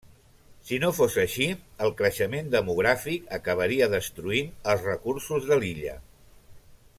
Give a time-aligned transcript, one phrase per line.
[0.67, 1.49] Si no fos així,
[1.87, 5.95] el creixement demogràfic acabaria destruint els recursos de l'illa.